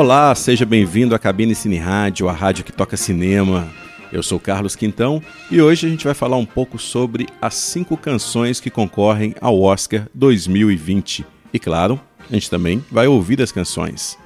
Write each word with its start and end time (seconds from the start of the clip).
Olá, 0.00 0.32
seja 0.32 0.64
bem-vindo 0.64 1.12
à 1.12 1.18
Cabine 1.18 1.56
Cine 1.56 1.76
Rádio, 1.76 2.28
a 2.28 2.32
rádio 2.32 2.62
que 2.62 2.70
toca 2.70 2.96
cinema. 2.96 3.68
Eu 4.12 4.22
sou 4.22 4.38
Carlos 4.38 4.76
Quintão 4.76 5.20
e 5.50 5.60
hoje 5.60 5.88
a 5.88 5.90
gente 5.90 6.04
vai 6.04 6.14
falar 6.14 6.36
um 6.36 6.46
pouco 6.46 6.78
sobre 6.78 7.26
as 7.42 7.56
cinco 7.56 7.96
canções 7.96 8.60
que 8.60 8.70
concorrem 8.70 9.34
ao 9.40 9.60
Oscar 9.60 10.06
2020. 10.14 11.26
E 11.52 11.58
claro, 11.58 12.00
a 12.30 12.32
gente 12.32 12.48
também 12.48 12.80
vai 12.92 13.08
ouvir 13.08 13.42
as 13.42 13.50
canções. 13.50 14.16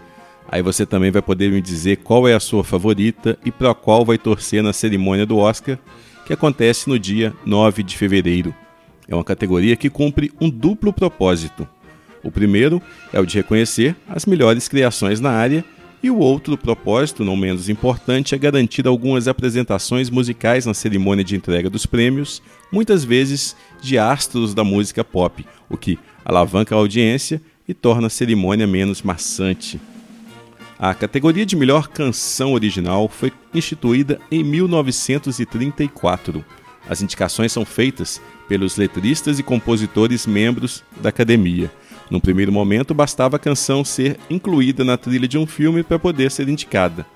Aí 0.46 0.60
você 0.60 0.84
também 0.84 1.10
vai 1.10 1.22
poder 1.22 1.50
me 1.50 1.62
dizer 1.62 1.96
qual 2.04 2.28
é 2.28 2.34
a 2.34 2.40
sua 2.40 2.62
favorita 2.62 3.38
e 3.42 3.50
para 3.50 3.74
qual 3.74 4.04
vai 4.04 4.18
torcer 4.18 4.62
na 4.62 4.74
cerimônia 4.74 5.24
do 5.24 5.38
Oscar, 5.38 5.78
que 6.26 6.34
acontece 6.34 6.86
no 6.86 6.98
dia 6.98 7.32
9 7.46 7.82
de 7.82 7.96
fevereiro. 7.96 8.54
É 9.08 9.14
uma 9.14 9.24
categoria 9.24 9.74
que 9.74 9.88
cumpre 9.88 10.30
um 10.38 10.50
duplo 10.50 10.92
propósito 10.92 11.66
o 12.22 12.30
primeiro 12.30 12.80
é 13.12 13.20
o 13.20 13.26
de 13.26 13.36
reconhecer 13.36 13.96
as 14.08 14.26
melhores 14.26 14.68
criações 14.68 15.20
na 15.20 15.30
área, 15.30 15.64
e 16.02 16.10
o 16.10 16.18
outro 16.18 16.58
propósito, 16.58 17.24
não 17.24 17.36
menos 17.36 17.68
importante, 17.68 18.34
é 18.34 18.38
garantir 18.38 18.88
algumas 18.88 19.28
apresentações 19.28 20.10
musicais 20.10 20.66
na 20.66 20.74
cerimônia 20.74 21.22
de 21.22 21.36
entrega 21.36 21.70
dos 21.70 21.86
prêmios, 21.86 22.42
muitas 22.72 23.04
vezes 23.04 23.54
de 23.80 23.96
astros 23.98 24.52
da 24.52 24.64
música 24.64 25.04
pop, 25.04 25.46
o 25.70 25.76
que 25.76 25.96
alavanca 26.24 26.74
a 26.74 26.78
audiência 26.78 27.40
e 27.68 27.72
torna 27.72 28.08
a 28.08 28.10
cerimônia 28.10 28.66
menos 28.66 29.00
maçante. 29.00 29.80
A 30.76 30.92
categoria 30.92 31.46
de 31.46 31.54
melhor 31.54 31.86
canção 31.86 32.54
original 32.54 33.08
foi 33.08 33.32
instituída 33.54 34.20
em 34.28 34.42
1934. 34.42 36.44
As 36.88 37.00
indicações 37.00 37.52
são 37.52 37.64
feitas 37.64 38.20
pelos 38.48 38.76
letristas 38.76 39.38
e 39.38 39.42
compositores 39.44 40.26
membros 40.26 40.82
da 41.00 41.10
academia. 41.10 41.70
No 42.12 42.20
primeiro 42.20 42.52
momento, 42.52 42.92
bastava 42.92 43.36
a 43.36 43.38
canção 43.38 43.82
ser 43.82 44.20
incluída 44.28 44.84
na 44.84 44.98
trilha 44.98 45.26
de 45.26 45.38
um 45.38 45.46
filme 45.46 45.82
para 45.82 45.98
poder 45.98 46.30
ser 46.30 46.46
indicada. 46.46 47.06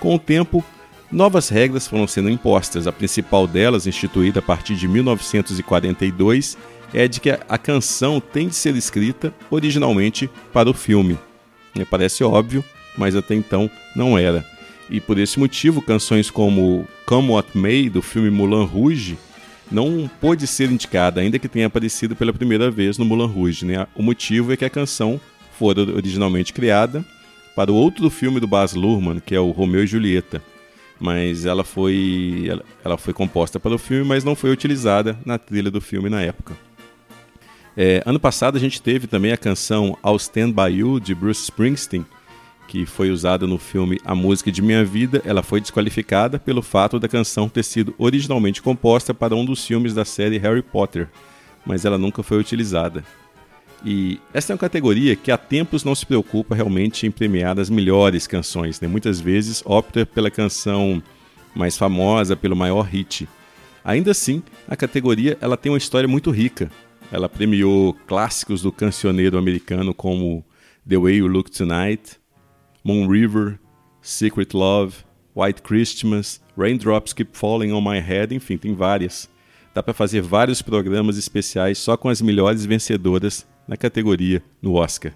Com 0.00 0.14
o 0.14 0.18
tempo, 0.18 0.64
novas 1.12 1.50
regras 1.50 1.86
foram 1.86 2.06
sendo 2.06 2.30
impostas. 2.30 2.86
A 2.86 2.92
principal 2.92 3.46
delas, 3.46 3.86
instituída 3.86 4.38
a 4.38 4.42
partir 4.42 4.74
de 4.74 4.88
1942, 4.88 6.56
é 6.94 7.06
de 7.06 7.20
que 7.20 7.28
a 7.28 7.58
canção 7.58 8.18
tem 8.18 8.48
de 8.48 8.54
ser 8.54 8.74
escrita 8.76 9.34
originalmente 9.50 10.30
para 10.54 10.70
o 10.70 10.72
filme. 10.72 11.18
Parece 11.90 12.24
óbvio, 12.24 12.64
mas 12.96 13.14
até 13.14 13.34
então 13.34 13.70
não 13.94 14.16
era. 14.16 14.42
E 14.88 15.02
por 15.02 15.18
esse 15.18 15.38
motivo, 15.38 15.82
canções 15.82 16.30
como 16.30 16.88
Come 17.04 17.28
What 17.28 17.50
May, 17.52 17.90
do 17.90 18.00
filme 18.00 18.30
Moulin 18.30 18.64
Rouge, 18.64 19.18
não 19.70 20.08
pôde 20.20 20.46
ser 20.46 20.70
indicada, 20.70 21.20
ainda 21.20 21.38
que 21.38 21.48
tenha 21.48 21.66
aparecido 21.66 22.14
pela 22.14 22.32
primeira 22.32 22.70
vez 22.70 22.98
no 22.98 23.04
Moulin 23.04 23.26
Rouge. 23.26 23.64
Né? 23.64 23.86
O 23.94 24.02
motivo 24.02 24.52
é 24.52 24.56
que 24.56 24.64
a 24.64 24.70
canção 24.70 25.20
fora 25.58 25.80
originalmente 25.80 26.52
criada 26.52 27.04
para 27.54 27.72
o 27.72 27.74
outro 27.74 28.10
filme 28.10 28.38
do 28.38 28.46
Baz 28.46 28.74
Luhrmann, 28.74 29.20
que 29.20 29.34
é 29.34 29.40
o 29.40 29.50
Romeu 29.50 29.84
e 29.84 29.86
Julieta. 29.86 30.42
Mas 31.00 31.44
ela 31.44 31.64
foi, 31.64 32.50
ela 32.84 32.96
foi 32.96 33.12
composta 33.12 33.60
para 33.60 33.74
o 33.74 33.78
filme, 33.78 34.04
mas 34.04 34.24
não 34.24 34.34
foi 34.34 34.50
utilizada 34.50 35.18
na 35.24 35.38
trilha 35.38 35.70
do 35.70 35.80
filme 35.80 36.08
na 36.08 36.22
época. 36.22 36.54
É, 37.76 38.02
ano 38.06 38.18
passado 38.18 38.56
a 38.56 38.60
gente 38.60 38.80
teve 38.80 39.06
também 39.06 39.32
a 39.32 39.36
canção 39.36 39.96
I'll 40.04 40.16
Stand 40.16 40.52
By 40.52 40.78
You, 40.78 40.98
de 40.98 41.14
Bruce 41.14 41.42
Springsteen, 41.42 42.06
que 42.66 42.84
foi 42.84 43.10
usada 43.10 43.46
no 43.46 43.58
filme 43.58 44.00
A 44.04 44.14
Música 44.14 44.50
de 44.50 44.60
Minha 44.60 44.84
Vida, 44.84 45.22
ela 45.24 45.42
foi 45.42 45.60
desqualificada 45.60 46.38
pelo 46.38 46.62
fato 46.62 46.98
da 46.98 47.08
canção 47.08 47.48
ter 47.48 47.62
sido 47.62 47.94
originalmente 47.98 48.60
composta 48.60 49.14
para 49.14 49.34
um 49.34 49.44
dos 49.44 49.64
filmes 49.64 49.94
da 49.94 50.04
série 50.04 50.38
Harry 50.38 50.62
Potter, 50.62 51.08
mas 51.64 51.84
ela 51.84 51.96
nunca 51.96 52.22
foi 52.22 52.38
utilizada. 52.38 53.04
E 53.84 54.18
essa 54.32 54.52
é 54.52 54.54
uma 54.54 54.58
categoria 54.58 55.14
que 55.14 55.30
há 55.30 55.38
tempos 55.38 55.84
não 55.84 55.94
se 55.94 56.04
preocupa 56.04 56.54
realmente 56.54 57.06
em 57.06 57.10
premiar 57.10 57.58
as 57.58 57.70
melhores 57.70 58.26
canções, 58.26 58.80
né? 58.80 58.88
muitas 58.88 59.20
vezes 59.20 59.62
opta 59.64 60.04
pela 60.04 60.30
canção 60.30 61.02
mais 61.54 61.76
famosa, 61.76 62.36
pelo 62.36 62.56
maior 62.56 62.82
hit. 62.82 63.28
Ainda 63.84 64.10
assim, 64.10 64.42
a 64.66 64.74
categoria 64.74 65.38
ela 65.40 65.56
tem 65.56 65.70
uma 65.70 65.78
história 65.78 66.08
muito 66.08 66.30
rica. 66.30 66.70
Ela 67.12 67.28
premiou 67.28 67.94
clássicos 68.06 68.62
do 68.62 68.72
cancioneiro 68.72 69.38
americano 69.38 69.94
como 69.94 70.44
The 70.88 70.98
Way 70.98 71.16
You 71.16 71.28
Look 71.28 71.50
Tonight, 71.50 72.18
Moon 72.86 73.08
River, 73.08 73.58
Secret 74.00 74.54
Love, 74.54 74.98
White 75.34 75.60
Christmas, 75.62 76.40
Raindrops 76.56 77.12
Keep 77.12 77.36
Falling 77.36 77.72
on 77.72 77.80
My 77.80 77.98
Head, 77.98 78.32
enfim, 78.32 78.56
tem 78.56 78.76
várias. 78.76 79.28
Dá 79.74 79.82
para 79.82 79.92
fazer 79.92 80.20
vários 80.20 80.62
programas 80.62 81.18
especiais 81.18 81.78
só 81.78 81.96
com 81.96 82.08
as 82.08 82.22
melhores 82.22 82.64
vencedoras 82.64 83.44
na 83.66 83.76
categoria 83.76 84.40
no 84.62 84.74
Oscar. 84.74 85.12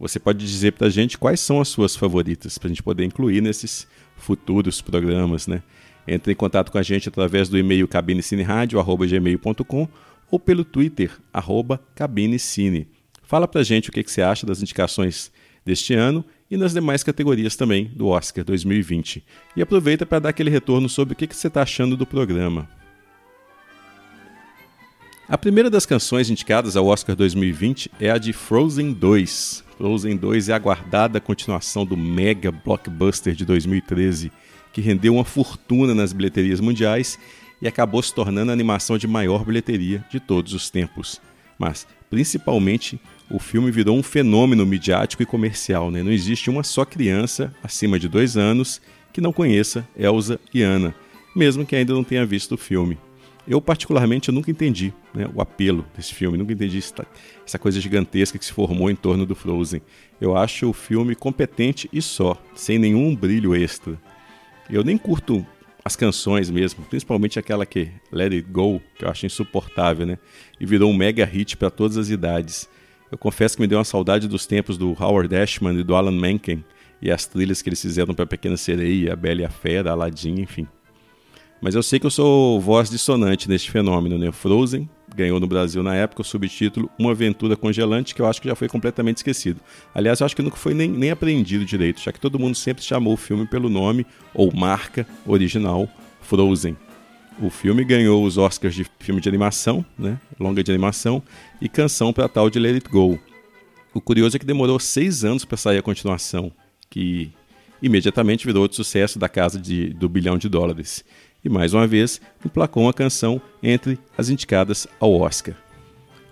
Você 0.00 0.18
pode 0.18 0.44
dizer 0.44 0.72
para 0.72 0.88
a 0.88 0.90
gente 0.90 1.16
quais 1.16 1.38
são 1.38 1.60
as 1.60 1.68
suas 1.68 1.94
favoritas, 1.94 2.58
para 2.58 2.66
a 2.66 2.70
gente 2.70 2.82
poder 2.82 3.04
incluir 3.04 3.40
nesses 3.40 3.86
futuros 4.16 4.82
programas, 4.82 5.46
né? 5.46 5.62
Entre 6.08 6.32
em 6.32 6.36
contato 6.36 6.72
com 6.72 6.78
a 6.78 6.82
gente 6.82 7.08
através 7.08 7.48
do 7.48 7.56
e-mail 7.56 7.86
cabinecineradio.gmail.com 7.86 9.88
ou 10.28 10.40
pelo 10.40 10.64
Twitter, 10.64 11.12
arroba 11.32 11.80
cabinecine. 11.94 12.88
Fala 13.22 13.48
a 13.54 13.62
gente 13.62 13.90
o 13.90 13.92
que, 13.92 14.02
que 14.02 14.10
você 14.10 14.22
acha 14.22 14.44
das 14.44 14.60
indicações 14.60 15.30
deste 15.64 15.94
ano 15.94 16.24
e 16.50 16.56
nas 16.56 16.72
demais 16.72 17.02
categorias 17.02 17.54
também 17.54 17.84
do 17.94 18.08
Oscar 18.08 18.44
2020. 18.44 19.24
E 19.54 19.62
aproveita 19.62 20.04
para 20.04 20.18
dar 20.18 20.28
aquele 20.30 20.50
retorno 20.50 20.88
sobre 20.88 21.14
o 21.14 21.16
que, 21.16 21.26
você 21.32 21.46
está 21.46 21.62
achando 21.62 21.96
do 21.96 22.04
programa. 22.04 22.68
A 25.28 25.38
primeira 25.38 25.70
das 25.70 25.86
canções 25.86 26.28
indicadas 26.28 26.76
ao 26.76 26.86
Oscar 26.86 27.14
2020 27.14 27.92
é 28.00 28.10
a 28.10 28.18
de 28.18 28.32
Frozen 28.32 28.92
2. 28.92 29.64
Frozen 29.76 30.16
2 30.16 30.48
é 30.48 30.52
a 30.52 30.56
aguardada 30.56 31.20
continuação 31.20 31.86
do 31.86 31.96
mega 31.96 32.50
blockbuster 32.50 33.32
de 33.32 33.44
2013, 33.44 34.32
que 34.72 34.80
rendeu 34.80 35.14
uma 35.14 35.24
fortuna 35.24 35.94
nas 35.94 36.12
bilheterias 36.12 36.58
mundiais 36.58 37.16
e 37.62 37.68
acabou 37.68 38.02
se 38.02 38.12
tornando 38.12 38.50
a 38.50 38.54
animação 38.54 38.98
de 38.98 39.06
maior 39.06 39.44
bilheteria 39.44 40.04
de 40.10 40.18
todos 40.18 40.52
os 40.52 40.68
tempos. 40.68 41.20
Mas, 41.56 41.86
principalmente, 42.10 43.00
o 43.30 43.38
filme 43.38 43.70
virou 43.70 43.96
um 43.96 44.02
fenômeno 44.02 44.66
midiático 44.66 45.22
e 45.22 45.26
comercial. 45.26 45.90
Né? 45.90 46.02
Não 46.02 46.10
existe 46.10 46.50
uma 46.50 46.62
só 46.62 46.84
criança 46.84 47.54
acima 47.62 47.98
de 47.98 48.08
dois 48.08 48.36
anos 48.36 48.80
que 49.12 49.20
não 49.20 49.32
conheça 49.32 49.86
Elsa 49.96 50.38
e 50.52 50.62
Anna, 50.62 50.94
mesmo 51.34 51.64
que 51.64 51.76
ainda 51.76 51.94
não 51.94 52.04
tenha 52.04 52.26
visto 52.26 52.52
o 52.52 52.58
filme. 52.58 52.98
Eu, 53.48 53.60
particularmente, 53.60 54.28
eu 54.28 54.34
nunca 54.34 54.50
entendi 54.50 54.92
né, 55.14 55.28
o 55.34 55.40
apelo 55.40 55.84
desse 55.96 56.14
filme, 56.14 56.36
nunca 56.36 56.52
entendi 56.52 56.78
essa 56.78 57.58
coisa 57.58 57.80
gigantesca 57.80 58.38
que 58.38 58.44
se 58.44 58.52
formou 58.52 58.90
em 58.90 58.94
torno 58.94 59.24
do 59.24 59.34
Frozen. 59.34 59.80
Eu 60.20 60.36
acho 60.36 60.68
o 60.68 60.72
filme 60.72 61.14
competente 61.14 61.88
e 61.92 62.02
só, 62.02 62.40
sem 62.54 62.78
nenhum 62.78 63.14
brilho 63.16 63.54
extra. 63.54 63.98
Eu 64.68 64.84
nem 64.84 64.96
curto 64.96 65.44
as 65.84 65.96
canções 65.96 66.50
mesmo, 66.50 66.84
principalmente 66.84 67.38
aquela 67.38 67.64
que 67.64 67.90
Let 68.12 68.32
It 68.32 68.48
Go, 68.50 68.80
que 68.96 69.04
eu 69.04 69.08
acho 69.08 69.26
insuportável, 69.26 70.06
né? 70.06 70.18
E 70.60 70.66
virou 70.66 70.90
um 70.90 70.94
mega 70.94 71.24
hit 71.24 71.56
para 71.56 71.70
todas 71.70 71.96
as 71.96 72.10
idades. 72.10 72.68
Eu 73.10 73.18
confesso 73.18 73.56
que 73.56 73.62
me 73.62 73.66
deu 73.66 73.78
uma 73.78 73.84
saudade 73.84 74.28
dos 74.28 74.46
tempos 74.46 74.78
do 74.78 74.96
Howard 75.00 75.34
Ashman 75.34 75.78
e 75.78 75.82
do 75.82 75.96
Alan 75.96 76.12
Menken 76.12 76.64
e 77.02 77.10
as 77.10 77.26
trilhas 77.26 77.60
que 77.60 77.68
eles 77.68 77.80
fizeram 77.80 78.14
para 78.14 78.26
Pequena 78.26 78.56
Sereia, 78.56 79.14
A 79.14 79.16
Bela 79.16 79.40
e 79.40 79.44
a 79.44 79.50
Fera, 79.50 79.90
Aladdin, 79.90 80.40
enfim. 80.40 80.66
Mas 81.60 81.74
eu 81.74 81.82
sei 81.82 81.98
que 81.98 82.06
eu 82.06 82.10
sou 82.10 82.60
voz 82.60 82.88
dissonante 82.88 83.48
neste 83.48 83.70
fenômeno, 83.70 84.16
né? 84.16 84.30
Frozen 84.32 84.88
ganhou 85.14 85.40
no 85.40 85.46
Brasil 85.46 85.82
na 85.82 85.94
época 85.94 86.22
o 86.22 86.24
subtítulo 86.24 86.88
Uma 86.98 87.10
Aventura 87.10 87.56
Congelante, 87.56 88.14
que 88.14 88.22
eu 88.22 88.26
acho 88.26 88.40
que 88.40 88.48
já 88.48 88.54
foi 88.54 88.68
completamente 88.68 89.18
esquecido. 89.18 89.60
Aliás, 89.94 90.20
eu 90.20 90.26
acho 90.26 90.36
que 90.36 90.42
nunca 90.42 90.56
foi 90.56 90.72
nem, 90.72 90.88
nem 90.88 91.10
aprendido 91.10 91.64
direito, 91.64 92.00
já 92.00 92.12
que 92.12 92.20
todo 92.20 92.38
mundo 92.38 92.54
sempre 92.54 92.82
chamou 92.82 93.12
o 93.12 93.16
filme 93.16 93.46
pelo 93.46 93.68
nome 93.68 94.06
ou 94.32 94.54
marca 94.54 95.06
original 95.26 95.88
Frozen. 96.22 96.76
O 97.38 97.48
filme 97.48 97.84
ganhou 97.84 98.24
os 98.24 98.36
Oscars 98.36 98.74
de 98.74 98.84
filme 98.98 99.20
de 99.20 99.28
animação, 99.28 99.84
né, 99.98 100.18
longa 100.38 100.62
de 100.62 100.70
animação, 100.70 101.22
e 101.60 101.68
canção 101.68 102.12
para 102.12 102.28
tal 102.28 102.50
de 102.50 102.58
Let 102.58 102.74
It 102.74 102.88
Go. 102.88 103.18
O 103.94 104.00
curioso 104.00 104.36
é 104.36 104.38
que 104.38 104.46
demorou 104.46 104.78
seis 104.78 105.24
anos 105.24 105.44
para 105.44 105.56
sair 105.56 105.78
a 105.78 105.82
continuação, 105.82 106.52
que 106.88 107.32
imediatamente 107.82 108.46
virou 108.46 108.62
outro 108.62 108.76
sucesso 108.76 109.18
da 109.18 109.28
casa 109.28 109.58
de, 109.58 109.90
do 109.90 110.08
bilhão 110.08 110.36
de 110.36 110.48
dólares. 110.48 111.04
E 111.44 111.48
mais 111.48 111.72
uma 111.72 111.86
vez 111.86 112.20
emplacou 112.44 112.82
uma 112.84 112.92
canção 112.92 113.40
entre 113.62 113.98
as 114.16 114.28
indicadas 114.28 114.86
ao 114.98 115.14
Oscar. 115.14 115.54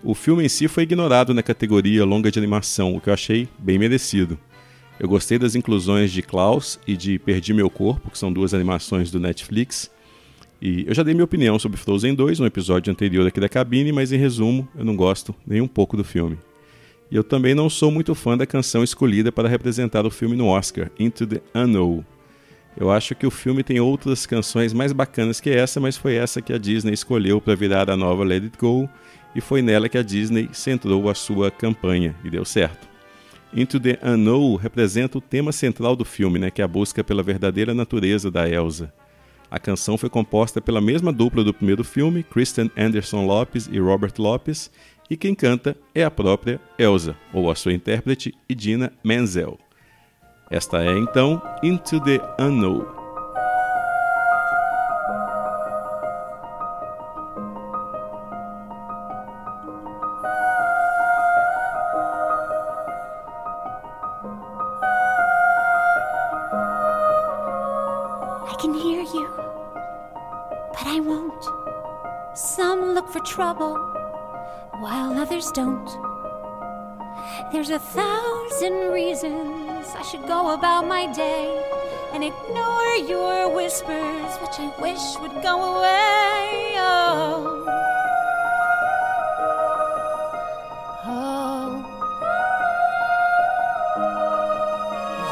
O 0.03 0.15
filme 0.15 0.45
em 0.45 0.49
si 0.49 0.69
foi 0.69 0.85
ignorado 0.85 1.35
na 1.35 1.43
categoria 1.43 2.05
longa 2.05 2.31
de 2.31 2.39
animação, 2.39 2.95
o 2.95 3.01
que 3.01 3.09
eu 3.09 3.15
achei 3.15 3.49
bem 3.59 3.79
merecido. 3.79 4.39
Eu 5.01 5.09
gostei 5.09 5.39
das 5.39 5.55
inclusões 5.55 6.13
de 6.13 6.23
Klaus 6.23 6.79
e 6.87 6.97
de 6.97 7.19
Perdi 7.19 7.55
Meu 7.55 7.71
Corpo, 7.71 8.11
que 8.11 8.19
são 8.19 8.33
duas 8.33 8.53
animações 8.53 9.11
do 9.11 9.19
Netflix, 9.19 9.91
e 10.61 10.85
eu 10.89 10.95
já 10.95 11.03
dei 11.03 11.15
minha 11.15 11.25
opinião 11.25 11.59
sobre 11.59 11.79
Frozen 11.79 12.15
2 12.15 12.41
no 12.41 12.47
episódio 12.47 12.91
anterior 12.91 13.27
aqui 13.27 13.39
da 13.39 13.49
cabine, 13.49 13.93
mas 13.93 14.13
em 14.13 14.17
resumo, 14.17 14.69
eu 14.77 14.85
não 14.85 14.97
gosto 14.97 15.35
nem 15.47 15.61
um 15.61 15.69
pouco 15.69 15.97
do 15.97 16.03
filme. 16.03 16.37
E 17.11 17.17
eu 17.17 17.25
também 17.25 17.55
não 17.55 17.71
sou 17.71 17.91
muito 17.91 18.15
fã 18.15 18.37
da 18.37 18.45
canção 18.45 18.83
escolhida 18.83 19.31
para 19.31 19.49
representar 19.49 20.05
o 20.05 20.11
filme 20.11 20.37
no 20.37 20.47
Oscar, 20.47 20.91
Into 20.99 21.27
the 21.27 21.41
Unknown. 21.55 22.05
Eu 22.77 22.91
acho 22.91 23.15
que 23.15 23.27
o 23.27 23.31
filme 23.31 23.63
tem 23.63 23.81
outras 23.81 24.27
canções 24.27 24.73
mais 24.73 24.93
bacanas 24.93 25.41
que 25.41 25.51
essa, 25.51 25.81
mas 25.81 25.97
foi 25.97 26.15
essa 26.15 26.43
que 26.43 26.53
a 26.53 26.59
Disney 26.59 26.93
escolheu 26.93 27.41
para 27.41 27.55
virar 27.55 27.89
a 27.89 27.97
nova 27.97 28.25
Let 28.25 28.43
It 28.45 28.59
Go, 28.59 28.89
e 29.35 29.41
foi 29.41 29.63
nela 29.63 29.89
que 29.89 29.99
a 29.99 30.03
Disney 30.03 30.49
centrou 30.53 31.09
a 31.09 31.15
sua 31.15 31.51
campanha, 31.51 32.15
e 32.25 32.31
deu 32.31 32.45
certo. 32.45 32.89
Into 33.55 33.81
the 33.81 33.99
Unknown 34.05 34.57
representa 34.57 35.17
o 35.19 35.21
tema 35.21 35.53
central 35.53 35.97
do 35.97 36.05
filme, 36.05 36.39
né, 36.39 36.51
que 36.51 36.61
é 36.61 36.65
a 36.65 36.69
busca 36.69 37.03
pela 37.03 37.23
verdadeira 37.23 37.73
natureza 37.73 38.31
da 38.31 38.49
Elsa. 38.49 38.93
A 39.51 39.59
canção 39.59 39.97
foi 39.97 40.11
composta 40.11 40.61
pela 40.61 40.81
mesma 40.81 41.13
dupla 41.13 41.43
do 41.43 41.55
primeiro 41.55 41.83
filme, 41.83 42.23
Kristen 42.23 42.71
Anderson 42.77 43.25
Lopes 43.25 43.69
e 43.71 43.79
Robert 43.79 44.13
Lopes, 44.19 44.71
e 45.11 45.17
quem 45.17 45.35
canta 45.35 45.77
é 45.95 46.05
a 46.05 46.11
própria 46.11 46.61
Elsa, 46.79 47.17
ou 47.33 47.51
a 47.51 47.55
sua 47.55 47.73
intérprete, 47.73 48.35
Idina 48.49 48.93
Menzel. 49.03 49.59
Esta 50.51 50.83
é 50.83 50.99
então 50.99 51.43
Into 51.63 52.01
the 52.01 52.21
Unknown. 52.39 52.98
There's 77.69 77.83
a 77.83 77.87
thousand 77.87 78.93
reasons 78.95 79.89
I 79.95 80.01
should 80.01 80.23
go 80.23 80.55
about 80.55 80.87
my 80.87 81.13
day 81.13 81.53
and 82.15 82.25
ignore 82.25 82.95
your 83.07 83.55
whispers, 83.55 84.33
which 84.41 84.59
I 84.59 84.73
wish 84.81 85.19
would 85.21 85.43
go 85.43 85.77
away. 85.77 86.77
Oh. 86.79 87.67
Oh. 91.05 91.85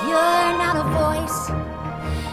You're 0.04 0.58
not 0.60 0.76
a 0.76 0.86
voice, 1.00 1.48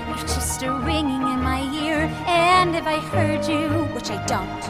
you're 0.10 0.28
just 0.28 0.64
a 0.64 0.72
ringing 0.86 1.22
in 1.32 1.42
my 1.42 1.62
ear. 1.82 2.12
And 2.28 2.76
if 2.76 2.86
I 2.86 3.00
heard 3.00 3.48
you, 3.48 3.70
which 3.96 4.12
I 4.12 4.22
don't, 4.26 4.70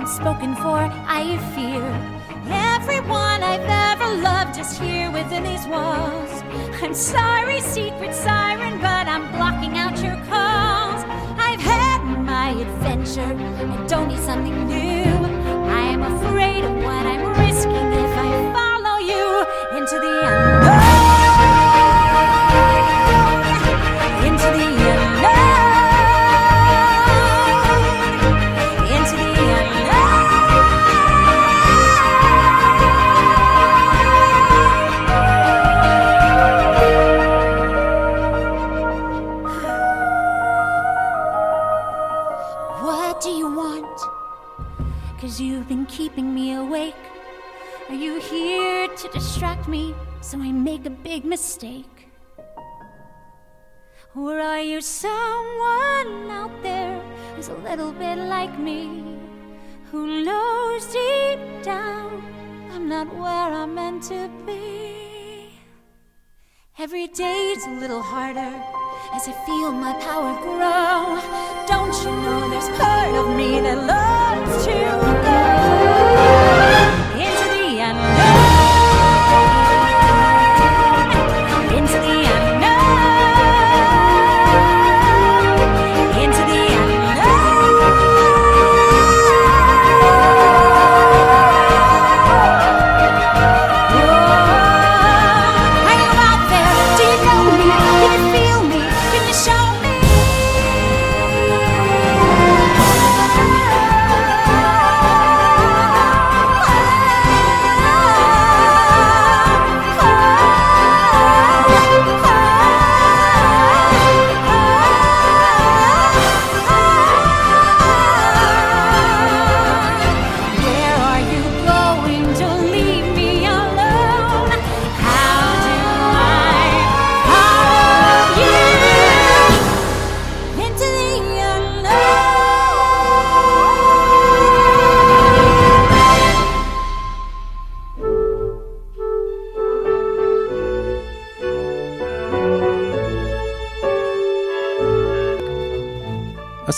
and 0.00 0.08
spoken 0.08 0.56
for, 0.56 0.78
I 1.06 1.38
fear. 1.54 2.21
Everyone 2.50 3.42
I've 3.42 3.60
ever 3.60 4.16
loved 4.20 4.58
is 4.58 4.78
here 4.78 5.10
within 5.10 5.44
these 5.44 5.66
walls. 5.66 6.42
I'm 6.82 6.94
sorry, 6.94 7.60
secret 7.60 8.14
siren, 8.14 8.80
but 8.80 9.06
I'm 9.06 9.30
blocking 9.32 9.78
out 9.78 10.02
your 10.02 10.16
calls. 10.26 11.04
I've 11.38 11.60
had 11.60 12.02
my 12.24 12.50
adventure, 12.50 13.20
I 13.22 13.86
don't 13.86 14.08
need 14.08 14.18
something 14.18 14.66
new. 14.66 15.04
I 15.68 15.82
am 15.94 16.02
afraid 16.02 16.64
of 16.64 16.74
what 16.76 17.06
I'm 17.06 17.31
make 50.82 50.86
a 50.86 51.02
big 51.02 51.24
mistake? 51.24 52.08
Or 54.16 54.38
are 54.40 54.60
you 54.60 54.80
someone 54.80 56.30
out 56.30 56.62
there 56.62 57.00
who's 57.34 57.48
a 57.48 57.54
little 57.54 57.92
bit 57.92 58.16
like 58.16 58.58
me, 58.58 59.18
who 59.90 60.24
knows 60.24 60.86
deep 60.86 61.38
down 61.62 62.22
I'm 62.72 62.88
not 62.88 63.14
where 63.14 63.52
I'm 63.60 63.74
meant 63.74 64.02
to 64.04 64.28
be? 64.44 65.50
Every 66.78 67.06
day's 67.06 67.64
a 67.66 67.78
little 67.80 68.02
harder 68.02 68.54
as 69.14 69.28
I 69.28 69.32
feel 69.46 69.72
my 69.72 69.92
power 70.00 70.34
grow. 70.42 71.20
Don't 71.68 71.94
you 72.02 72.10
know 72.22 72.50
there's 72.50 72.70
part 72.80 73.14
of 73.14 73.36
me 73.36 73.60
that 73.60 73.78
loves 73.86 74.66
to 74.66 74.72
go 74.72 76.41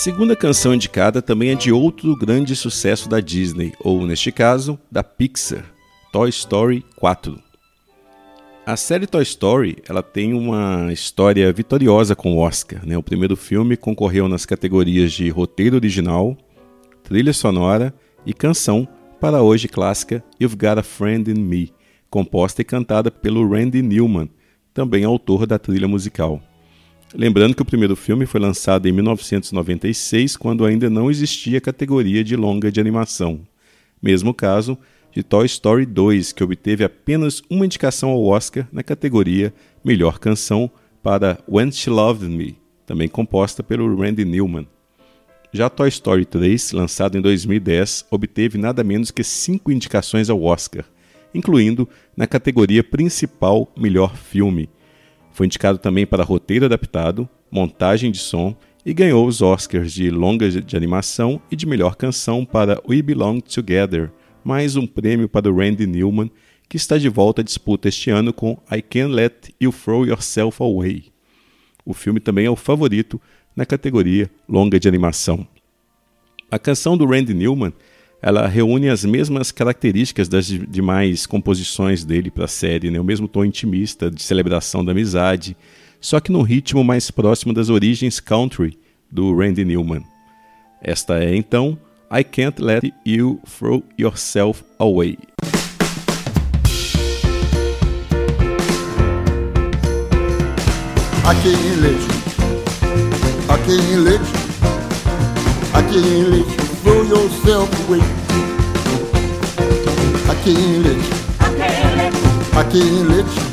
segunda 0.05 0.37
canção 0.37 0.75
indicada 0.75 1.23
também 1.23 1.49
é 1.49 1.55
de 1.55 1.73
outro 1.73 2.15
grande 2.15 2.55
sucesso 2.55 3.09
da 3.09 3.21
Disney, 3.21 3.73
ou 3.81 4.07
neste 4.07 4.31
caso, 4.31 4.79
da 4.93 5.03
Pixar, 5.03 5.65
Toy 6.13 6.29
Story 6.29 6.85
4. 6.97 7.41
A 8.67 8.77
série 8.77 9.07
Toy 9.07 9.23
Story 9.23 9.79
ela 9.89 10.03
tem 10.03 10.35
uma 10.35 10.93
história 10.93 11.51
vitoriosa 11.55 12.15
com 12.15 12.35
o 12.35 12.39
Oscar. 12.39 12.85
Né? 12.85 12.99
O 12.99 13.03
primeiro 13.03 13.35
filme 13.35 13.79
concorreu 13.79 14.29
nas 14.29 14.45
categorias 14.45 15.11
de 15.11 15.31
roteiro 15.31 15.77
original, 15.77 16.37
trilha 17.03 17.33
sonora 17.33 17.95
e 18.27 18.35
canção 18.35 18.87
para 19.19 19.41
hoje 19.41 19.69
clássica 19.69 20.23
You've 20.39 20.57
Got 20.57 20.81
a 20.81 20.83
Friend 20.83 21.31
in 21.31 21.41
Me, 21.43 21.73
composta 22.11 22.61
e 22.61 22.65
cantada 22.65 23.11
pelo 23.11 23.49
Randy 23.49 23.81
Newman, 23.81 24.29
também 24.75 25.03
autor 25.03 25.47
da 25.47 25.59
trilha 25.59 25.89
musical. 25.89 26.43
Lembrando 27.17 27.55
que 27.55 27.63
o 27.63 27.65
primeiro 27.65 27.95
filme 27.95 28.27
foi 28.27 28.41
lançado 28.41 28.89
em 28.89 28.93
1996, 28.93 30.37
quando 30.37 30.65
ainda 30.65 30.91
não 30.91 31.09
existia 31.09 31.59
a 31.59 31.61
categoria 31.61 32.25
de 32.25 32.35
longa 32.35 32.73
de 32.73 32.81
animação. 32.81 33.47
Mesmo 34.03 34.35
caso 34.35 34.77
de 35.13 35.23
Toy 35.23 35.47
Story 35.47 35.87
2, 35.87 36.33
que 36.33 36.43
obteve 36.43 36.83
apenas 36.83 37.41
uma 37.49 37.65
indicação 37.65 38.11
ao 38.11 38.25
Oscar 38.25 38.67
na 38.73 38.83
categoria 38.83 39.55
Melhor 39.85 40.19
Canção 40.19 40.69
para 41.05 41.39
When 41.49 41.71
She 41.71 41.89
Loved 41.89 42.29
Me, 42.29 42.59
também 42.85 43.07
composta 43.09 43.63
pelo 43.63 43.95
Randy 43.95 44.25
Newman. 44.25 44.67
Já 45.53 45.71
Toy 45.71 45.89
Story 45.91 46.25
3, 46.25 46.73
lançado 46.73 47.17
em 47.17 47.21
2010, 47.21 48.07
obteve 48.11 48.59
nada 48.59 48.83
menos 48.83 49.13
que 49.13 49.23
cinco 49.23 49.71
indicações 49.71 50.29
ao 50.29 50.43
Oscar, 50.43 50.85
incluindo 51.33 51.89
na 52.17 52.27
categoria 52.27 52.83
principal 52.83 53.73
Melhor 53.77 54.17
Filme, 54.17 54.69
foi 55.35 55.47
indicado 55.47 55.79
também 55.79 56.07
para 56.07 56.23
roteiro 56.23 56.65
adaptado, 56.65 57.29
montagem 57.51 58.11
de 58.13 58.19
som 58.19 58.57
e 58.87 58.95
ganhou 58.95 59.27
os 59.27 59.43
Oscars 59.43 59.93
de 59.93 60.09
longa 60.09 60.49
de 60.49 60.77
animação 60.77 61.43
e 61.51 61.57
de 61.57 61.67
melhor 61.67 61.97
canção 61.97 62.45
para 62.45 62.81
We 62.89 63.03
Belong 63.03 63.41
Together, 63.41 64.13
mais 64.45 64.77
um 64.77 64.87
prêmio 64.87 65.29
para 65.29 65.51
o 65.51 65.57
Randy 65.57 65.89
Newman, 65.89 66.31
que 66.69 66.77
está 66.77 66.97
de 66.99 67.09
volta 67.09 67.41
à 67.41 67.45
disputa 67.45 67.89
este 67.89 68.11
ano 68.11 68.33
com 68.33 68.57
I 68.71 68.81
Can't 68.81 69.13
Let 69.13 69.53
You 69.61 69.73
Throw 69.73 70.07
Yourself 70.07 70.63
Away. 70.63 71.07
O 71.85 71.93
filme 71.93 72.21
também 72.21 72.47
é 72.47 72.51
o 72.51 72.55
favorito 72.55 73.21
na 73.57 73.67
categoria 73.67 74.31
longa 74.49 74.79
de 74.79 74.87
animação. 74.87 75.45
A 76.49 76.61
canção 76.61 76.97
do 76.97 77.07
Randy 77.07 77.35
Newman 77.35 77.73
ela 78.27 78.47
reúne 78.47 78.89
as 78.89 79.05
mesmas 79.05 79.53
características 79.53 80.31
das 80.31 80.47
demais 80.47 81.27
composições 81.27 82.07
dele 82.07 82.31
para 82.31 82.47
a 82.47 82.49
série, 82.49 82.91
né? 82.91 82.99
o 82.99 83.05
mesmo 83.05 83.29
tom 83.29 83.45
intimista 83.45 84.11
de 84.11 84.23
celebração 84.23 84.83
da 84.83 84.93
amizade, 84.93 85.55
só 86.01 86.19
que 86.19 86.33
num 86.33 86.41
ritmo 86.41 86.83
mais 86.83 87.11
próximo 87.11 87.53
das 87.53 87.69
origens 87.69 88.21
country 88.21 88.79
do 89.13 89.37
Randy 89.37 89.63
Newman. 89.67 90.03
Esta 90.81 91.23
é 91.23 91.37
então 91.37 91.79
I 92.11 92.25
Can't 92.25 92.63
Let 92.63 92.91
You 93.07 93.41
Throw 93.59 93.85
Yourself 93.99 94.65
Away. 94.79 95.19
I 101.27 101.35
can't 101.43 101.81
let 101.83 102.01
you, 102.01 102.09
I 103.51 103.59
can't 103.67 104.03
let 104.03 104.21
you, 104.21 104.45
I 105.75 105.83
can't 105.83 106.29
let 106.31 106.59
you 106.59 106.64
throw 106.85 107.01
yourself 107.03 107.89
away. 107.89 108.01
I 110.29 110.35
can't 110.45 110.85
let 110.85 111.01
you. 111.07 111.17
I 111.41 111.51
can't 111.57 111.97
let 111.97 112.13
you. 112.15 112.53
I 112.55 112.65
can't 112.73 113.09
let 113.09 113.27
you. 113.35 113.45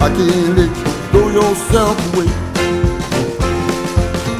I 0.00 0.08
can't 0.16 0.56
let 0.56 0.72
you 0.78 0.84
throw 1.10 1.28
yourself 1.30 1.96
away. 2.14 2.30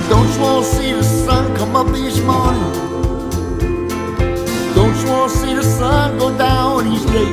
Don't 0.08 0.28
you 0.32 0.40
wanna 0.40 0.64
see 0.64 0.92
the 0.92 1.02
sun 1.02 1.56
come 1.56 1.74
up 1.74 1.88
each 1.96 2.20
morning? 2.22 2.72
Don't 4.76 4.96
you 5.00 5.10
wanna 5.10 5.38
see 5.40 5.54
the 5.54 5.64
sun 5.64 6.18
go 6.18 6.28
down 6.38 6.86
each 6.92 7.06
day? 7.16 7.32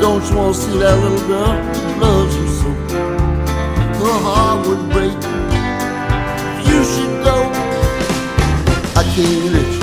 Don't 0.00 0.24
you 0.30 0.36
wanna 0.38 0.54
see 0.54 0.78
that 0.78 0.96
little 1.04 1.28
girl 1.28 1.52
who 1.52 2.00
loves 2.00 2.34
you 2.34 2.48
so? 2.60 2.70
Her 4.00 4.18
heart 4.26 4.66
would 4.66 4.90
break. 4.90 5.49
Can't 9.14 9.52
let 9.52 9.66
you. 9.72 9.80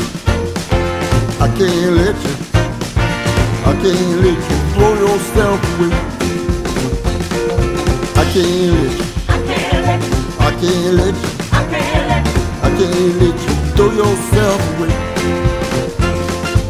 I 1.40 1.48
can't 1.58 1.92
let 2.00 2.16
you. 2.24 2.34
I 3.66 3.74
can't 3.82 4.16
let 4.24 4.40
you 4.48 4.58
throw 4.74 4.94
yourself 5.04 5.60
away. 5.74 5.92
I 8.16 8.26
can't 8.32 8.72
let 8.78 8.94
you. 8.98 9.06
I 10.40 10.52
can't 10.62 10.94
let 11.00 11.16
you. 11.24 11.32
I 12.64 12.70
can't 12.78 13.16
let 13.22 13.38
you 13.44 13.54
throw 13.76 13.92
yourself 13.92 14.62
away. 14.78 14.94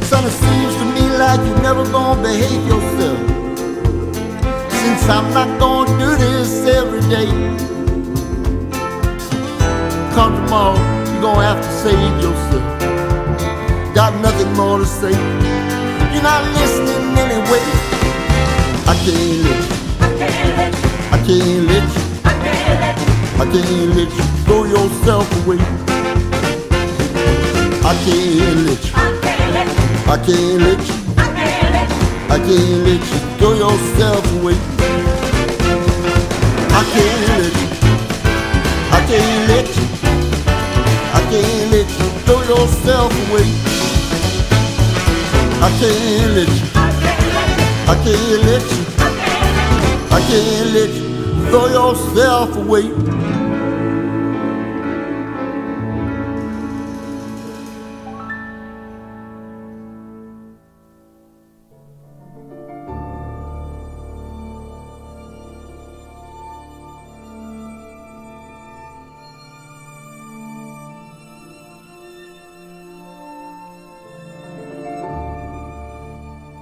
Son, 0.10 0.26
it 0.26 0.32
seems 0.32 0.76
to 0.78 0.86
me 0.96 1.06
like 1.18 1.40
you 1.48 1.56
never 1.62 1.84
gonna 1.92 2.22
behave 2.24 2.66
yourself. 2.66 3.20
Since 4.72 5.10
I'm 5.10 5.32
not 5.32 5.60
gonna 5.60 6.00
do 6.00 6.10
this 6.18 6.66
every 6.66 7.02
day. 7.02 7.30
Come 10.16 10.36
tomorrow 10.46 10.97
you're 11.18 11.34
gonna 11.34 11.48
have 11.48 11.62
to 11.64 11.72
save 11.82 12.22
yourself. 12.22 12.64
Got 13.96 14.14
nothing 14.22 14.54
more 14.54 14.78
to 14.78 14.86
say. 14.86 15.10
You're 16.14 16.22
not 16.22 16.44
listening 16.54 17.18
anyway. 17.18 17.64
I 18.86 18.94
can't 19.04 19.42
let 19.46 19.62
you. 19.66 19.78
I 21.12 21.18
can't 21.26 21.68
let 21.72 21.88
you. 21.96 22.04
I 23.42 23.46
can't 23.52 23.96
let 23.98 24.12
you 24.18 24.26
throw 24.46 24.64
yourself 24.66 25.28
away. 25.46 25.60
I 27.84 27.94
can't 28.06 28.60
let 28.68 28.82
you. 28.86 28.94
I 30.14 30.18
can't 30.26 30.62
let 30.62 30.82
you. 30.88 30.96
I 32.30 32.38
can't 32.46 32.80
let 32.86 33.02
you 33.10 33.20
throw 33.38 33.54
yourself 33.54 34.24
away. 34.40 34.58
I 36.70 36.84
can't 36.94 37.22
let 37.40 37.54
you. 37.58 37.68
I 38.92 39.00
can't 39.08 39.50
let 39.50 39.78
you 39.78 39.87
can't 41.29 41.72
let 41.72 41.89
you 41.89 42.10
throw 42.24 42.41
yourself 42.43 43.12
away. 43.29 43.48
I 45.60 45.69
can't 45.79 46.31
let 46.36 46.48
you. 46.48 46.67
I 47.88 47.96
can't 48.03 48.43
let 48.48 48.63
you. 48.72 48.84
I 50.10 50.19
can't 50.27 50.69
let 50.74 50.89
you 50.89 51.05
throw 51.50 51.67
yourself 51.67 52.55
away. 52.55 53.37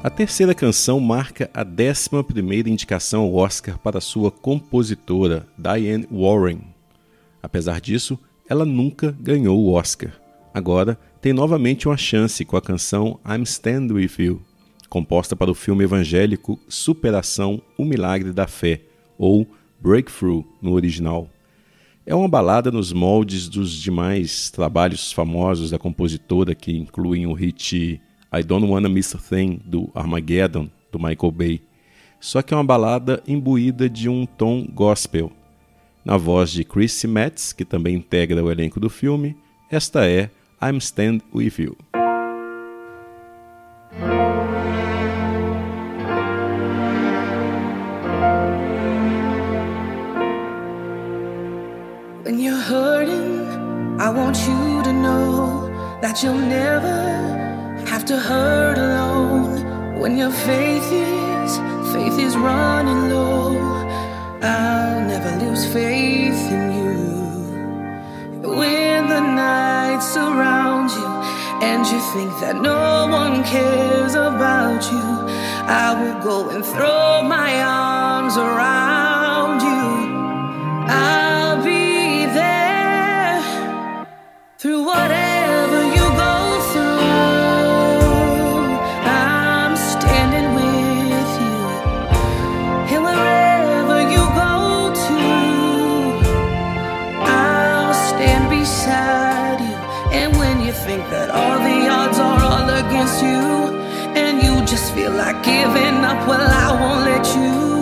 A 0.05 0.09
terceira 0.11 0.53
canção 0.53 0.99
marca 0.99 1.49
a 1.51 1.63
11 1.63 2.69
indicação 2.69 3.23
ao 3.23 3.33
Oscar 3.33 3.79
para 3.79 3.99
sua 3.99 4.29
compositora, 4.29 5.47
Diane 5.57 6.07
Warren. 6.11 6.59
Apesar 7.41 7.81
disso, 7.81 8.19
ela 8.47 8.65
nunca 8.65 9.17
ganhou 9.19 9.59
o 9.59 9.71
Oscar. 9.71 10.13
Agora 10.53 10.95
tem 11.19 11.33
novamente 11.33 11.87
uma 11.87 11.97
chance 11.97 12.45
com 12.45 12.55
a 12.55 12.61
canção 12.61 13.19
I'm 13.27 13.41
Stand 13.41 13.87
With 13.93 14.11
You, 14.19 14.43
composta 14.89 15.35
para 15.35 15.49
o 15.49 15.55
filme 15.55 15.85
evangélico 15.85 16.59
Superação, 16.69 17.59
o 17.75 17.83
Milagre 17.83 18.31
da 18.31 18.45
Fé, 18.45 18.81
ou 19.17 19.47
Breakthrough 19.81 20.45
no 20.61 20.73
original. 20.73 21.27
É 22.05 22.13
uma 22.13 22.29
balada 22.29 22.71
nos 22.71 22.93
moldes 22.93 23.49
dos 23.49 23.73
demais 23.73 24.51
trabalhos 24.51 25.11
famosos 25.11 25.71
da 25.71 25.79
compositora, 25.79 26.53
que 26.53 26.77
incluem 26.77 27.25
o 27.25 27.33
hit 27.33 27.99
I 28.31 28.43
Don't 28.43 28.67
Wanna 28.67 28.89
Miss 28.89 29.13
a 29.15 29.17
Thing, 29.17 29.59
do 29.65 29.89
Armageddon, 29.93 30.69
do 30.91 30.99
Michael 30.99 31.31
Bay. 31.31 31.61
Só 32.19 32.41
que 32.41 32.53
é 32.53 32.57
uma 32.57 32.63
balada 32.63 33.21
imbuída 33.27 33.89
de 33.89 34.09
um 34.09 34.25
tom 34.25 34.65
gospel. 34.73 35.31
Na 36.03 36.17
voz 36.17 36.51
de 36.51 36.63
Chrissy 36.63 37.07
Metz, 37.07 37.53
que 37.53 37.65
também 37.65 37.95
integra 37.95 38.43
o 38.43 38.51
elenco 38.51 38.79
do 38.79 38.89
filme, 38.89 39.35
esta 39.71 40.07
é 40.07 40.29
I'm 40.61 40.77
Stand 40.77 41.21
With 41.33 41.53
You. 41.59 41.75
When 52.23 52.39
you're 52.39 52.55
hurting, 52.55 53.99
I 53.99 54.09
want 54.09 54.37
you 54.47 54.83
to 54.83 54.93
know 54.93 55.69
that 56.01 56.23
you'll 56.23 56.33
never 56.33 57.44
to 58.05 58.19
hurt 58.19 58.77
alone 58.77 59.99
when 59.99 60.15
your 60.15 60.29
faith 60.29 60.91
is 60.91 61.57
faith 61.91 62.19
is 62.19 62.37
running 62.37 63.09
low. 63.09 63.57
I'll 64.43 65.07
never 65.07 65.31
lose 65.43 65.65
faith 65.73 66.51
in 66.51 66.65
you. 66.77 68.47
When 68.47 69.07
the 69.07 69.21
night 69.21 70.01
surrounds 70.01 70.93
you 70.93 71.07
and 71.67 71.81
you 71.87 71.99
think 72.13 72.31
that 72.41 72.61
no 72.61 73.07
one 73.09 73.43
cares 73.43 74.13
about 74.13 74.83
you, 74.91 75.07
I 75.67 75.87
will 75.99 76.19
go 76.23 76.49
and 76.49 76.63
throw 76.63 77.23
my 77.23 77.51
arms 77.63 78.37
around 78.37 79.61
you. 79.61 79.83
I'll 80.89 81.24
feel 104.95 105.11
like 105.11 105.43
giving 105.43 106.05
up, 106.05 106.25
well, 106.25 106.49
I 106.49 106.71
won't 106.79 107.03
let 107.03 107.25
you. 107.35 107.74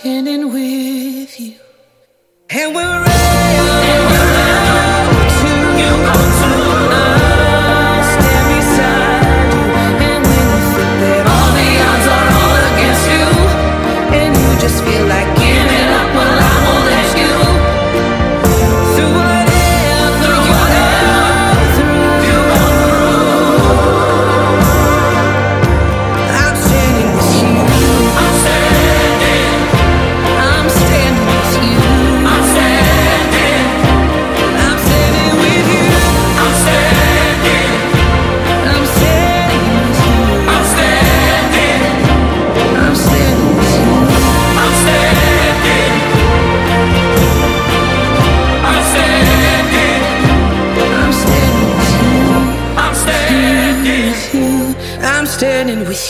standing 0.00 0.50
with 0.50 1.38
you. 1.38 1.54
And 2.48 2.74
we're 2.74 2.99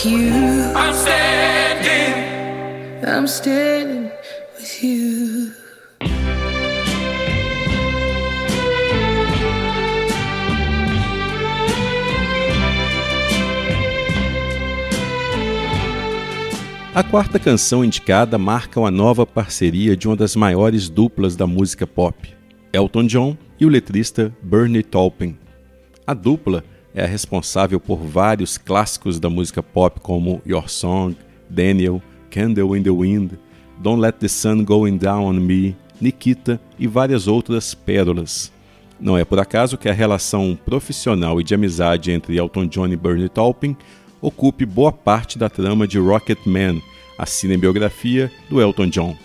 with 0.03 0.11
you. 0.11 0.73
I'm 0.75 0.93
standing. 0.93 2.13
I'm 3.07 3.27
standing 3.27 4.11
with 4.57 4.83
you. 4.83 5.51
A 16.93 17.03
quarta 17.03 17.39
canção 17.39 17.85
indicada 17.85 18.37
marca 18.37 18.79
uma 18.79 18.91
nova 18.91 19.25
parceria 19.25 19.95
de 19.95 20.07
uma 20.07 20.15
das 20.15 20.35
maiores 20.35 20.89
duplas 20.89 21.37
da 21.37 21.47
música 21.47 21.87
pop, 21.87 22.29
Elton 22.73 23.05
John 23.05 23.37
e 23.57 23.65
o 23.65 23.69
letrista 23.69 24.35
Bernie 24.43 24.83
Taupin. 24.83 25.37
A 26.05 26.13
dupla 26.13 26.65
é 26.93 27.05
responsável 27.05 27.79
por 27.79 27.97
vários 27.97 28.57
clássicos 28.57 29.19
da 29.19 29.29
música 29.29 29.63
pop 29.63 29.99
como 30.01 30.41
Your 30.45 30.69
Song, 30.69 31.15
Daniel, 31.49 32.01
Candle 32.29 32.77
in 32.77 32.83
the 32.83 32.91
Wind, 32.91 33.33
Don't 33.79 34.01
Let 34.01 34.13
the 34.13 34.27
Sun 34.27 34.63
Going 34.63 34.97
Down 34.97 35.25
on 35.25 35.33
Me, 35.33 35.75
Nikita 35.99 36.59
e 36.77 36.87
várias 36.87 37.27
outras 37.27 37.73
pérolas. 37.73 38.51
Não 38.99 39.17
é 39.17 39.25
por 39.25 39.39
acaso 39.39 39.77
que 39.77 39.89
a 39.89 39.93
relação 39.93 40.57
profissional 40.65 41.39
e 41.41 41.43
de 41.43 41.55
amizade 41.55 42.11
entre 42.11 42.37
Elton 42.37 42.67
John 42.67 42.87
e 42.87 42.95
Bernie 42.95 43.29
Taupin 43.29 43.75
ocupe 44.21 44.65
boa 44.65 44.91
parte 44.91 45.39
da 45.39 45.49
trama 45.49 45.87
de 45.87 45.97
Rocket 45.97 46.39
Man, 46.45 46.79
a 47.17 47.25
cinebiografia 47.25 48.31
do 48.49 48.61
Elton 48.61 48.87
John. 48.87 49.17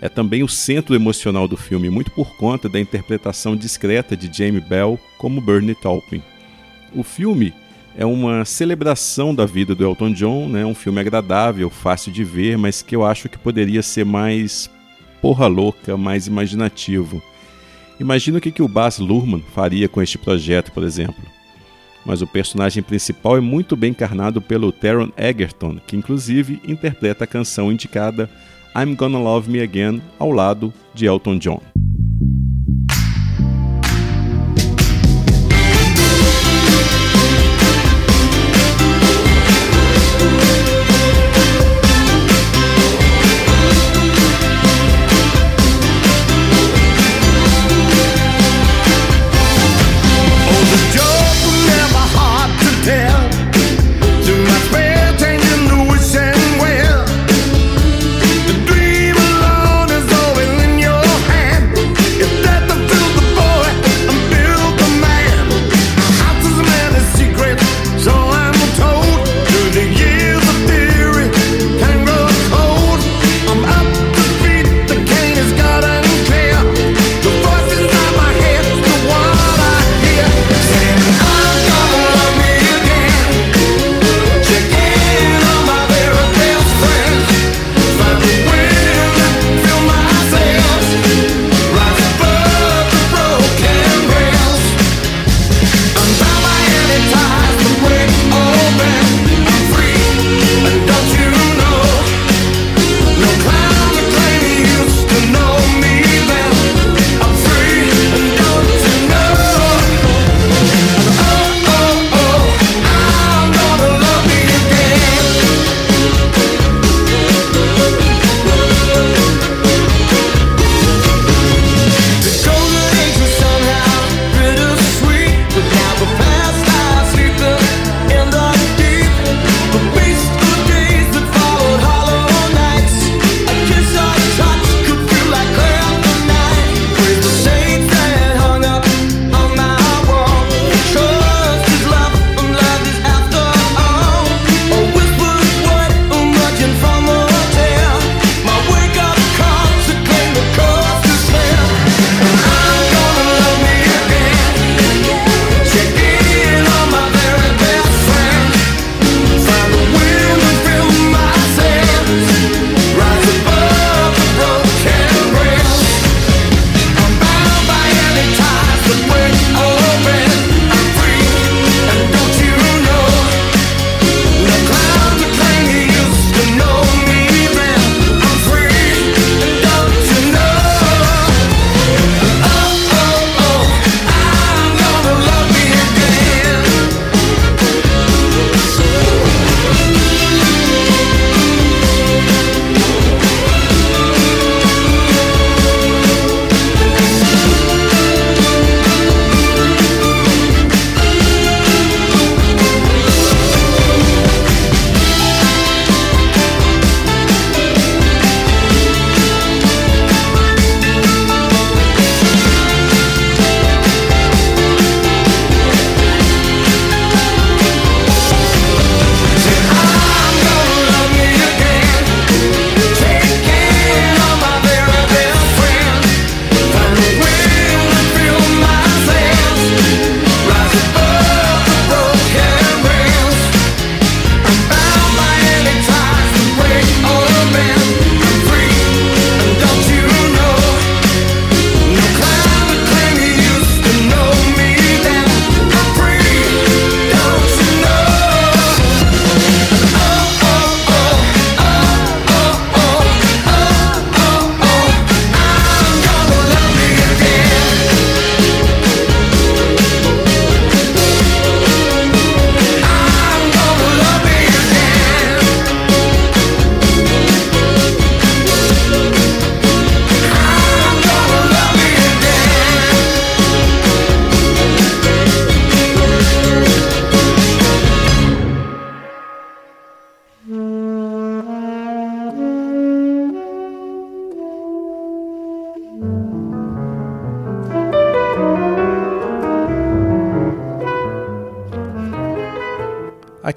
É 0.00 0.08
também 0.08 0.42
o 0.42 0.48
centro 0.48 0.94
emocional 0.94 1.46
do 1.46 1.56
filme, 1.56 1.88
muito 1.88 2.10
por 2.10 2.36
conta 2.36 2.68
da 2.68 2.80
interpretação 2.80 3.56
discreta 3.56 4.16
de 4.16 4.30
Jamie 4.36 4.60
Bell 4.60 4.98
como 5.16 5.40
Bernie 5.40 5.74
Taupin. 5.74 6.22
O 6.94 7.02
filme 7.02 7.54
é 7.96 8.04
uma 8.04 8.44
celebração 8.44 9.34
da 9.34 9.46
vida 9.46 9.74
do 9.74 9.84
Elton 9.84 10.12
John, 10.12 10.48
né? 10.48 10.64
um 10.64 10.74
filme 10.74 11.00
agradável, 11.00 11.68
fácil 11.70 12.12
de 12.12 12.24
ver, 12.24 12.56
mas 12.58 12.82
que 12.82 12.96
eu 12.96 13.04
acho 13.04 13.28
que 13.28 13.38
poderia 13.38 13.82
ser 13.82 14.04
mais 14.04 14.70
porra 15.20 15.46
louca, 15.46 15.96
mais 15.96 16.26
imaginativo. 16.26 17.22
Imagina 18.00 18.38
o 18.38 18.40
que, 18.40 18.50
que 18.50 18.62
o 18.62 18.68
Baz 18.68 18.98
Luhrmann 18.98 19.42
faria 19.54 19.88
com 19.88 20.02
este 20.02 20.18
projeto, 20.18 20.72
por 20.72 20.82
exemplo. 20.82 21.22
Mas 22.04 22.20
o 22.20 22.26
personagem 22.26 22.82
principal 22.82 23.36
é 23.36 23.40
muito 23.40 23.76
bem 23.76 23.90
encarnado 23.90 24.42
pelo 24.42 24.72
Taron 24.72 25.10
Egerton, 25.16 25.78
que 25.86 25.96
inclusive 25.96 26.60
interpreta 26.66 27.24
a 27.24 27.28
canção 27.28 27.70
indicada 27.70 28.28
I'm 28.76 28.94
Gonna 28.96 29.18
Love 29.18 29.50
Me 29.50 29.60
Again 29.60 30.02
ao 30.18 30.32
lado 30.32 30.72
de 30.94 31.06
Elton 31.06 31.38
John. 31.38 31.71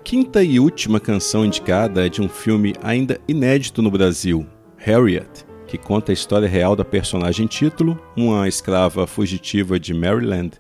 Quinta 0.06 0.44
e 0.44 0.60
última 0.60 1.00
canção 1.00 1.44
indicada 1.44 2.06
é 2.06 2.10
de 2.10 2.22
um 2.22 2.30
filme 2.30 2.76
ainda 2.84 3.20
inédito 3.28 3.82
no 3.82 3.90
Brasil, 3.90 4.46
Harriet, 4.78 5.44
que 5.66 5.80
conta 5.80 6.12
a 6.12 6.14
história 6.14 6.48
real 6.48 6.76
da 6.76 6.86
personagem 6.86 7.48
título, 7.48 8.00
uma 8.16 8.48
escrava 8.48 9.08
fugitiva 9.08 9.80
de 9.80 9.96
Maryland, 9.96 10.52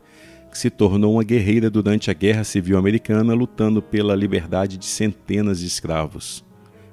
que 0.50 0.58
se 0.58 0.72
tornou 0.72 1.14
uma 1.14 1.24
guerreira 1.24 1.70
durante 1.70 2.10
a 2.10 2.14
Guerra 2.16 2.44
Civil 2.44 2.76
Americana 2.76 3.36
lutando 3.36 3.84
pela 3.84 4.16
liberdade 4.16 4.78
de 4.78 4.86
centenas 4.88 5.60
de 5.60 5.68
escravos. 5.68 6.44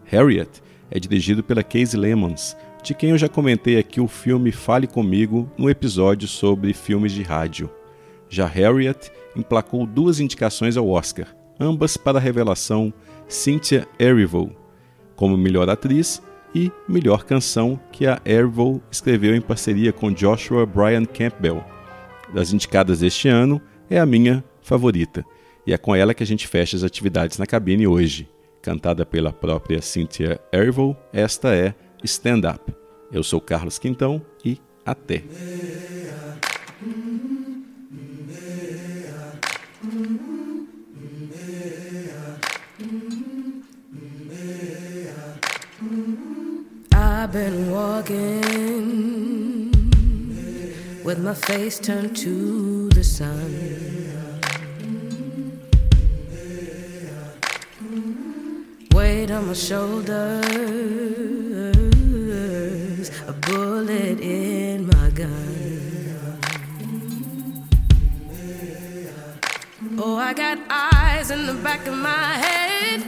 Harriet 0.05 0.61
é 0.91 1.01
dirigido 1.01 1.43
pela 1.43 1.63
Casey 1.63 1.99
Lemons, 1.99 2.55
de 2.83 2.93
quem 2.93 3.11
eu 3.11 3.19
já 3.19 3.31
comentei 3.31 3.79
aqui 3.79 3.99
o 3.99 4.07
filme 4.07 4.53
Fale 4.53 4.87
Comigo 4.87 5.51
no 5.57 5.71
episódio 5.71 6.29
sobre 6.29 6.75
filmes 6.75 7.13
de 7.13 7.23
rádio. 7.23 7.71
Já 8.29 8.45
Harriet 8.45 9.11
emplacou 9.35 9.87
duas 9.87 10.21
indicações 10.21 10.77
ao 10.77 10.87
Oscar, 10.87 11.35
ambas 11.59 11.97
para 11.97 12.19
a 12.19 12.21
revelação 12.21 12.93
Cynthia 13.29 13.87
Erivo, 13.99 14.55
como 15.17 15.37
melhor 15.37 15.69
atriz 15.69 16.23
e 16.55 16.71
melhor 16.89 17.25
canção 17.25 17.81
que 17.91 18.07
a 18.07 18.21
Erivo 18.27 18.83
escreveu 18.91 19.35
em 19.35 19.41
parceria 19.41 19.93
com 19.93 20.13
Joshua 20.13 20.67
Brian 20.67 21.05
Campbell. 21.05 21.65
Das 22.33 22.53
indicadas 22.53 23.03
este 23.03 23.29
ano, 23.29 23.61
é 23.89 23.99
a 23.99 24.07
minha 24.07 24.45
favorita, 24.61 25.25
e 25.67 25.73
é 25.73 25.79
com 25.79 25.95
ela 25.95 26.15
que 26.15 26.23
a 26.23 26.27
gente 26.27 26.47
fecha 26.47 26.77
as 26.77 26.85
atividades 26.85 27.39
na 27.39 27.47
cabine 27.47 27.87
hoje. 27.87 28.29
Cantada 28.61 29.05
pela 29.05 29.33
própria 29.33 29.83
Cynthia 29.83 30.41
Erivo, 30.53 30.97
esta 31.13 31.55
é 31.55 31.75
Stand 32.05 32.43
Up. 32.49 32.73
Eu 33.11 33.23
sou 33.23 33.41
Carlos 33.41 33.79
Quintão 33.79 34.23
e 34.45 34.59
até! 34.85 35.23
I've 47.35 47.39
been 47.39 47.71
walking 47.71 48.21
with 51.03 51.19
my 51.19 51.33
face 51.33 51.79
turned 51.79 52.15
to 52.19 52.91
the 52.91 53.03
sun. 53.03 53.55
Weight 58.93 59.31
on 59.31 59.47
my 59.47 59.55
shoulders, 59.55 60.11
a 63.27 63.33
bullet 63.33 64.21
in 64.21 64.89
my 64.89 65.09
gun. 65.09 66.43
Oh, 69.97 70.17
I 70.19 70.35
got 70.35 70.59
eyes 70.69 71.31
in 71.31 71.47
the 71.47 71.55
back 71.55 71.87
of 71.87 71.95
my 71.95 72.37
head, 72.45 73.01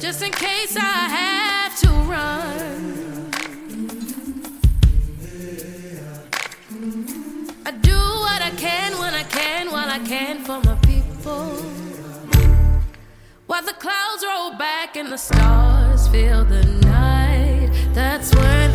just 0.00 0.22
in 0.22 0.30
case 0.30 0.76
I 0.76 1.08
have 1.16 1.51
to 1.76 1.88
run. 1.88 3.30
I 7.64 7.70
do 7.70 7.96
what 7.96 8.42
I 8.42 8.52
can 8.56 8.98
when 8.98 9.14
I 9.14 9.24
can 9.24 9.70
while 9.70 9.88
I 9.88 9.98
can 10.00 10.44
for 10.44 10.60
my 10.60 10.74
people. 10.82 11.56
While 13.46 13.62
the 13.62 13.74
clouds 13.74 14.24
roll 14.24 14.58
back 14.58 14.96
and 14.96 15.10
the 15.10 15.16
stars 15.16 16.08
fill 16.08 16.44
the 16.44 16.64
night, 16.64 17.70
that's 17.94 18.34
when 18.34 18.71